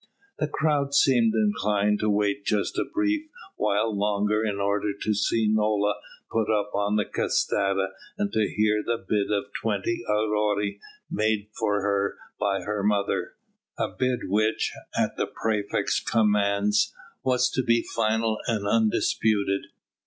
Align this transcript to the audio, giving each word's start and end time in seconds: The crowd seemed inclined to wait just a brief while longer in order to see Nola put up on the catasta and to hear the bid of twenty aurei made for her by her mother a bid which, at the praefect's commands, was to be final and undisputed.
The 0.39 0.47
crowd 0.47 0.95
seemed 0.95 1.35
inclined 1.35 1.99
to 1.99 2.09
wait 2.09 2.43
just 2.43 2.75
a 2.75 2.85
brief 2.91 3.29
while 3.55 3.95
longer 3.95 4.43
in 4.43 4.55
order 4.59 4.93
to 4.99 5.13
see 5.13 5.47
Nola 5.47 5.93
put 6.31 6.49
up 6.49 6.71
on 6.73 6.95
the 6.95 7.05
catasta 7.05 7.89
and 8.17 8.33
to 8.33 8.49
hear 8.49 8.81
the 8.83 8.97
bid 8.97 9.29
of 9.31 9.51
twenty 9.53 10.03
aurei 10.09 10.79
made 11.11 11.49
for 11.55 11.83
her 11.83 12.17
by 12.39 12.61
her 12.63 12.81
mother 12.81 13.35
a 13.77 13.89
bid 13.89 14.21
which, 14.27 14.73
at 14.97 15.17
the 15.17 15.27
praefect's 15.27 15.99
commands, 15.99 16.95
was 17.23 17.47
to 17.51 17.61
be 17.61 17.83
final 17.83 18.39
and 18.47 18.67
undisputed. 18.67 19.67